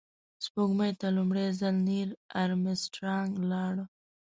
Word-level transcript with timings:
سپوږمۍ 0.45 0.91
ته 0.99 1.07
لومړی 1.17 1.47
ځل 1.59 1.75
نیل 1.87 2.11
آرمسټرانګ 2.41 3.31
لاړ 3.51 3.75